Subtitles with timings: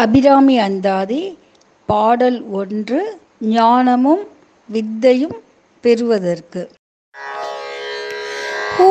[0.00, 1.22] அபிராமி அந்தாதி
[1.88, 3.00] பாடல் ஒன்று
[3.48, 4.22] ஞானமும்
[4.68, 5.36] வித்தையும்
[5.84, 6.62] பெறுவதற்கு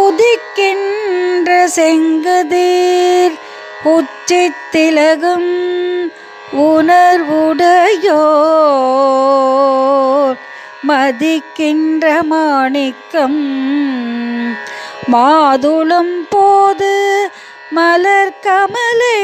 [0.00, 3.36] உதிக்கின்ற செங்குதீர்
[3.88, 4.42] உச்சி
[4.70, 5.50] திலகம்
[6.66, 8.22] உணர்வுடையோ
[10.88, 13.40] மதிக்கின்ற மாணிக்கம்
[15.10, 16.77] மாதுளம் போது
[17.78, 19.18] மலர் கமலை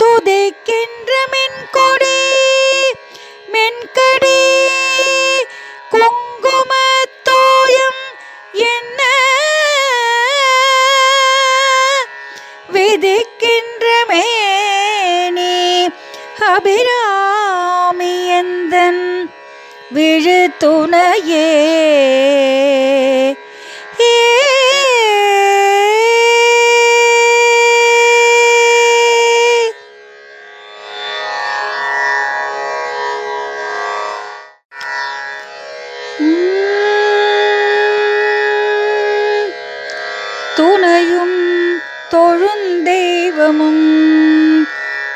[0.00, 2.20] துதைக்கின்ற மென்கொடி
[3.52, 4.40] மென்கடி
[5.92, 6.72] குங்கும
[7.28, 8.00] தோயம்
[8.66, 9.00] என்ன
[12.74, 15.54] விதைக்கின்ற மேனி
[16.50, 17.02] அபிராமியந்தன்
[19.92, 21.46] விழு துணையே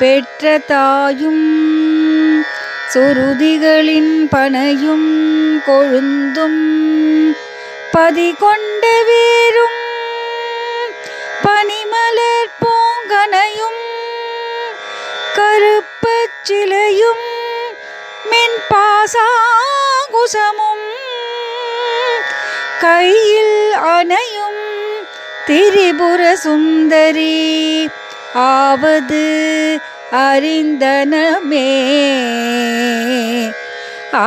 [0.04, 1.44] பெற்ற தாயும்
[2.92, 5.06] சுருதிகளின் பனையும்
[5.66, 6.58] கொழுந்தும்
[7.92, 9.78] பதி கொண்ட வேரும்
[11.44, 13.80] பனிமலர் பூங்கனையும்
[15.38, 17.24] கருப்பச்சிலையும்
[18.32, 19.16] மென்பாசாங்குசமும்
[22.80, 23.58] கையில்
[23.94, 24.62] அணையும்
[25.46, 27.34] திரிபுர சுந்தரி
[28.44, 29.26] ஆவது
[30.22, 31.68] அறிந்தனமே
[34.16, 34.26] ஆ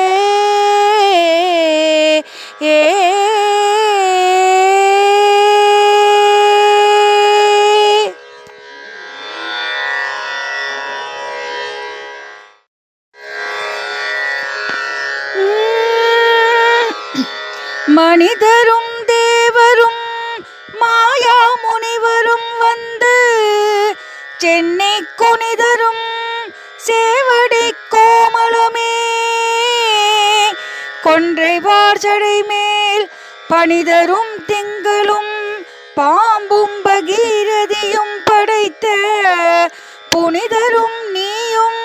[17.91, 20.03] மனிதரும் தேவரும்
[20.81, 23.15] மாயா முனிவரும் வந்து
[24.41, 26.05] சென்னை குனிதரும்
[26.87, 27.65] சேவடி
[27.95, 28.93] கோமளமே
[31.05, 33.07] கொன்றை வார்ச்சடை மேல்
[33.51, 35.33] பனிதரும் திங்களும்
[35.97, 38.87] பாம்பும் பகீரதியும் படைத்த
[40.15, 41.81] புனிதரும் நீயும்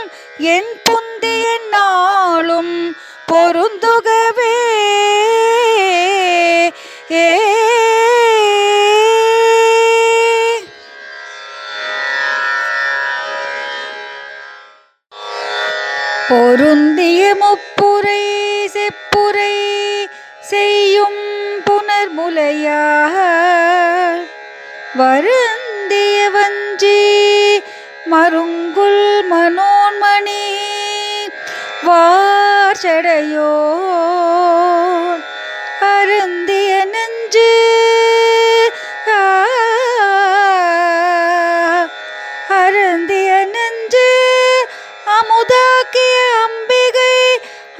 [0.54, 2.76] என் புந்திய நாளும்
[3.30, 4.56] பொருந்துகவே
[16.30, 18.22] பொருந்திய முப்புரை
[18.68, 19.54] செப்புரை
[20.50, 21.22] செய்யும்
[21.68, 23.04] புனர்முலையார்
[24.98, 27.00] வருந்திய வஞ்சி
[28.10, 29.04] மருங்குல்
[29.32, 30.44] மனோன்மணி
[31.88, 33.52] வார்ச்சடையோ
[35.90, 36.55] அருந்தி
[37.36, 38.76] என்று
[42.56, 44.08] அருந்திய நெஞ்சு
[45.16, 46.16] அமுதாக்கிய
[46.44, 47.18] அம்பிகை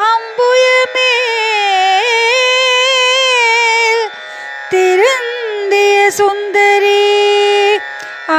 [0.08, 1.12] அம்புயமே
[4.74, 7.04] திருந்திய சுந்தரி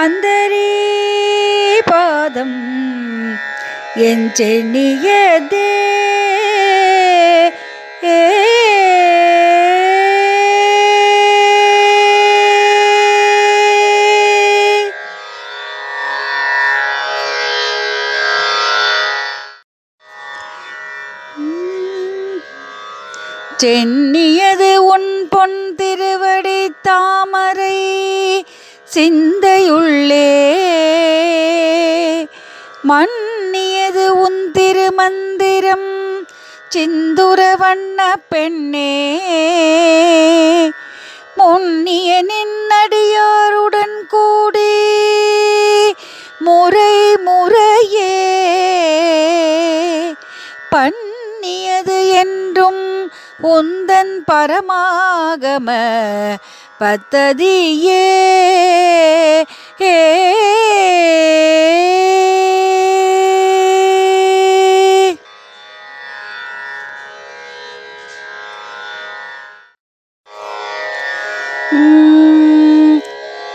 [0.00, 0.69] அந்தரி
[1.91, 2.59] பாதம்
[4.07, 5.76] என் சென்னியதே
[23.61, 27.77] சென்னியது உன் பொன் திருவடி தாமரை
[28.89, 30.27] சிந்தையுள்ளே
[32.91, 35.89] மன்னியது உன் திருமந்திரம்
[36.71, 37.99] சிந்துர வண்ண
[38.29, 38.93] பெண்ணே
[41.39, 44.73] முன்னிய நின்னடியாருடன் கூடி
[46.41, 46.93] முறை
[47.27, 48.13] முறையே
[50.73, 52.85] பண்ணியது என்றும்
[53.43, 55.69] உந்தன் பரமாகம
[56.79, 58.05] பத்ததியே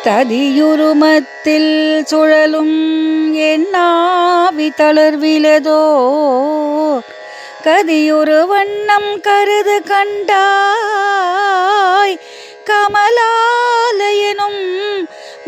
[0.05, 1.73] ததியுருமத்தில்
[2.03, 2.77] சுழலும்
[3.47, 5.81] என்னாவி தளர்விலதோ
[7.65, 10.15] கதியுரு வண்ணம் கருது கண்டாய்
[12.69, 14.61] கமலாலயனும்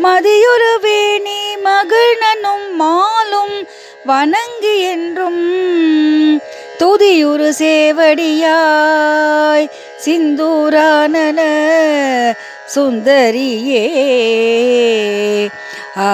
[0.04, 3.56] மதியுரு வேணி மகிழ்னனும் மாலும்
[4.06, 5.42] வணங்கு என்றும்
[6.80, 8.98] துதியுரு சேவடியாய்
[10.04, 11.16] சிந்தூரான
[12.74, 13.84] சுந்தரியே
[15.98, 16.08] ஆ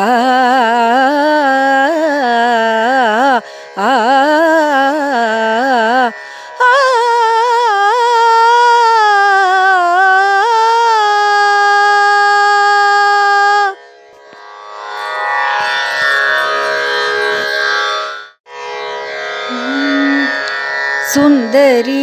[21.11, 22.03] சுந்தரி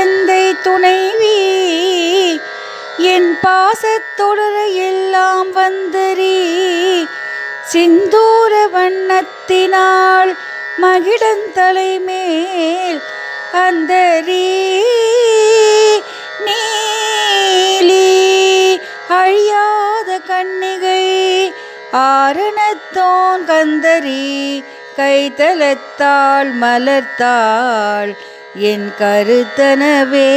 [0.00, 1.36] எந்தை துணைவி
[3.12, 4.56] என் பாசத்தொடர
[4.86, 6.36] எல்லாம் வந்தரி
[7.72, 10.32] சிந்தூர வண்ணத்தினால்
[10.82, 13.00] மகிடந்தலை மேல்
[13.62, 14.48] அந்தரி
[16.46, 18.06] நீலி
[19.18, 21.02] அழியாத கண்ணிகை
[22.04, 24.22] ஆரணத்தோன் கந்தரி
[24.96, 28.12] கைதலத்தாள் மலர்த்தாள்
[28.70, 30.28] என் கருத்தனவே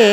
[0.00, 0.04] ஏ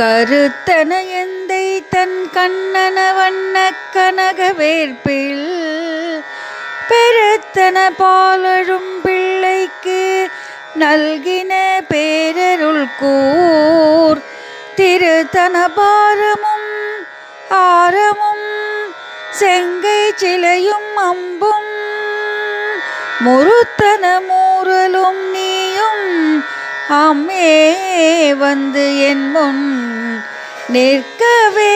[0.00, 0.90] கருத்தன
[1.20, 3.56] எந்தை தன் கண்ணன வண்ண
[3.94, 5.39] கனக வேர்பில்
[6.90, 10.02] பெருத்தன பாலழும் பிள்ளைக்கு
[10.80, 11.52] நல்கின
[11.90, 14.20] பேரருள் கூர்
[14.78, 16.68] திருத்தன பாரமும்
[17.60, 18.46] ஆரமும்
[19.40, 21.70] செங்கை சிலையும் அம்பும்
[23.24, 26.06] முருத்தன மூரலும் நீயும்
[27.00, 27.50] அம்மே
[28.40, 29.64] வந்து என் முன்
[30.74, 31.74] நிற்கவே